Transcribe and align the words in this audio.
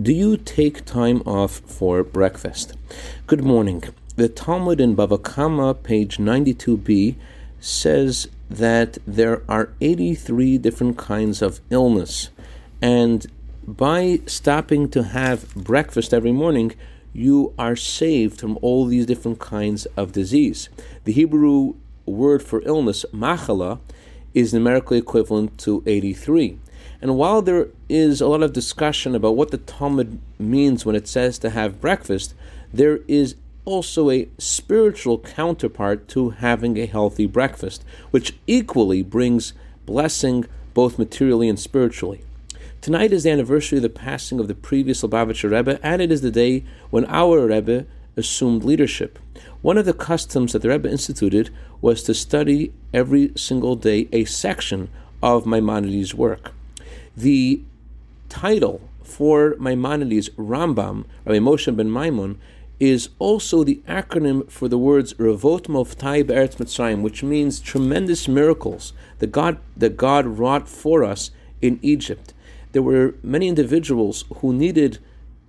Do 0.00 0.12
you 0.12 0.36
take 0.36 0.84
time 0.84 1.22
off 1.26 1.58
for 1.66 2.04
breakfast? 2.04 2.74
Good 3.26 3.42
morning. 3.42 3.82
The 4.14 4.28
Talmud 4.28 4.80
in 4.80 4.94
Bava 4.94 5.20
Kama, 5.20 5.74
page 5.74 6.18
92b, 6.18 7.16
says 7.58 8.28
that 8.48 8.98
there 9.08 9.42
are 9.48 9.72
83 9.80 10.56
different 10.58 10.98
kinds 10.98 11.42
of 11.42 11.60
illness. 11.70 12.30
And 12.80 13.26
by 13.66 14.20
stopping 14.26 14.88
to 14.90 15.02
have 15.02 15.52
breakfast 15.56 16.14
every 16.14 16.30
morning, 16.30 16.76
you 17.12 17.52
are 17.58 17.74
saved 17.74 18.38
from 18.38 18.56
all 18.62 18.86
these 18.86 19.04
different 19.04 19.40
kinds 19.40 19.86
of 19.96 20.12
disease. 20.12 20.68
The 21.06 21.12
Hebrew 21.12 21.74
word 22.06 22.44
for 22.44 22.62
illness, 22.64 23.04
machala, 23.12 23.80
is 24.32 24.54
numerically 24.54 24.98
equivalent 24.98 25.58
to 25.58 25.82
83. 25.86 26.60
And 27.00 27.16
while 27.16 27.42
there 27.42 27.68
is 27.88 28.20
a 28.20 28.26
lot 28.26 28.42
of 28.42 28.52
discussion 28.52 29.14
about 29.14 29.36
what 29.36 29.50
the 29.50 29.58
Talmud 29.58 30.18
means 30.38 30.84
when 30.84 30.96
it 30.96 31.06
says 31.08 31.38
to 31.38 31.50
have 31.50 31.80
breakfast, 31.80 32.34
there 32.72 33.00
is 33.08 33.36
also 33.64 34.10
a 34.10 34.28
spiritual 34.38 35.18
counterpart 35.18 36.08
to 36.08 36.30
having 36.30 36.78
a 36.78 36.86
healthy 36.86 37.26
breakfast, 37.26 37.84
which 38.10 38.34
equally 38.46 39.02
brings 39.02 39.52
blessing 39.86 40.46
both 40.74 40.98
materially 40.98 41.48
and 41.48 41.60
spiritually. 41.60 42.22
Tonight 42.80 43.12
is 43.12 43.24
the 43.24 43.30
anniversary 43.30 43.78
of 43.78 43.82
the 43.82 43.88
passing 43.88 44.38
of 44.38 44.48
the 44.48 44.54
previous 44.54 45.02
Lubavitcher 45.02 45.50
Rebbe, 45.50 45.80
and 45.82 46.00
it 46.00 46.12
is 46.12 46.22
the 46.22 46.30
day 46.30 46.64
when 46.90 47.04
our 47.06 47.46
Rebbe 47.46 47.86
assumed 48.16 48.64
leadership. 48.64 49.18
One 49.60 49.76
of 49.76 49.84
the 49.84 49.92
customs 49.92 50.52
that 50.52 50.62
the 50.62 50.68
Rebbe 50.68 50.90
instituted 50.90 51.50
was 51.80 52.02
to 52.04 52.14
study 52.14 52.72
every 52.94 53.32
single 53.36 53.76
day 53.76 54.08
a 54.12 54.24
section 54.24 54.88
of 55.22 55.46
Maimonides' 55.46 56.14
work. 56.14 56.52
The 57.18 57.62
title 58.28 58.80
for 59.02 59.56
Maimonides, 59.58 60.28
Rambam, 60.38 61.04
Rabbi 61.24 61.40
Moshe 61.40 61.76
ben 61.76 61.90
Maimon, 61.90 62.38
is 62.78 63.08
also 63.18 63.64
the 63.64 63.82
acronym 63.88 64.48
for 64.48 64.68
the 64.68 64.78
words 64.78 65.14
Ravot 65.14 65.62
Moftai 65.62 66.24
Be'eretz 66.24 66.58
Mitzrayim, 66.58 67.02
which 67.02 67.24
means 67.24 67.58
tremendous 67.58 68.28
miracles 68.28 68.92
that 69.18 69.32
God, 69.32 69.58
that 69.76 69.96
God 69.96 70.26
wrought 70.26 70.68
for 70.68 71.02
us 71.02 71.32
in 71.60 71.80
Egypt. 71.82 72.34
There 72.70 72.82
were 72.82 73.16
many 73.24 73.48
individuals 73.48 74.24
who 74.36 74.52
needed 74.52 75.00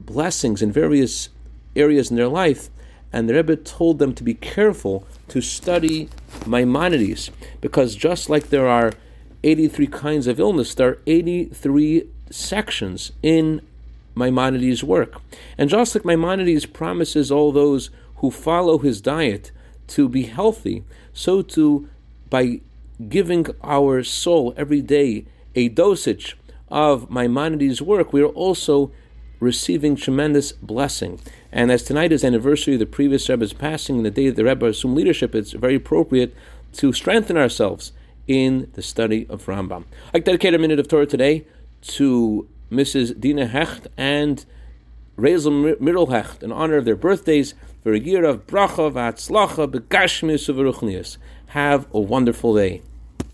blessings 0.00 0.62
in 0.62 0.72
various 0.72 1.28
areas 1.76 2.10
in 2.10 2.16
their 2.16 2.28
life, 2.28 2.70
and 3.12 3.28
the 3.28 3.34
Rebbe 3.34 3.56
told 3.56 3.98
them 3.98 4.14
to 4.14 4.24
be 4.24 4.32
careful 4.32 5.06
to 5.28 5.42
study 5.42 6.08
Maimonides, 6.46 7.30
because 7.60 7.94
just 7.94 8.30
like 8.30 8.48
there 8.48 8.68
are 8.68 8.94
83 9.42 9.86
kinds 9.86 10.26
of 10.26 10.40
illness, 10.40 10.74
there 10.74 10.88
are 10.88 10.98
83 11.06 12.04
sections 12.30 13.12
in 13.22 13.60
Maimonides' 14.14 14.82
work. 14.82 15.20
And 15.56 15.70
just 15.70 15.94
like 15.94 16.04
Maimonides 16.04 16.66
promises 16.66 17.30
all 17.30 17.52
those 17.52 17.90
who 18.16 18.30
follow 18.30 18.78
his 18.78 19.00
diet 19.00 19.52
to 19.88 20.08
be 20.08 20.24
healthy, 20.24 20.84
so 21.12 21.42
too, 21.42 21.88
by 22.28 22.60
giving 23.08 23.46
our 23.62 24.02
soul 24.02 24.52
every 24.56 24.82
day 24.82 25.24
a 25.54 25.68
dosage 25.68 26.36
of 26.68 27.10
Maimonides' 27.10 27.80
work, 27.80 28.12
we 28.12 28.22
are 28.22 28.26
also 28.26 28.90
receiving 29.40 29.94
tremendous 29.94 30.52
blessing. 30.52 31.20
And 31.52 31.70
as 31.70 31.84
tonight 31.84 32.12
is 32.12 32.24
anniversary 32.24 32.74
of 32.74 32.80
the 32.80 32.86
previous 32.86 33.28
Rebbe's 33.28 33.52
passing, 33.52 33.96
and 33.96 34.06
the 34.06 34.10
day 34.10 34.26
that 34.26 34.36
the 34.36 34.44
Rebbe 34.44 34.66
assumed 34.66 34.96
leadership, 34.96 35.34
it's 35.34 35.52
very 35.52 35.76
appropriate 35.76 36.34
to 36.74 36.92
strengthen 36.92 37.36
ourselves 37.36 37.92
in 38.28 38.70
the 38.74 38.82
study 38.82 39.26
of 39.28 39.46
Rambam. 39.46 39.84
I 40.14 40.20
dedicate 40.20 40.54
a 40.54 40.58
minute 40.58 40.78
of 40.78 40.86
Torah 40.86 41.06
today 41.06 41.46
to 41.82 42.46
Mrs. 42.70 43.18
Dina 43.18 43.46
Hecht 43.46 43.88
and 43.96 44.44
Rezel 45.16 45.80
Mirel 45.80 46.10
Hecht 46.10 46.42
in 46.42 46.52
honor 46.52 46.76
of 46.76 46.84
their 46.84 46.94
birthdays. 46.94 47.54
Have 51.48 51.86
a 51.94 52.00
wonderful 52.00 52.54
day. 52.54 52.82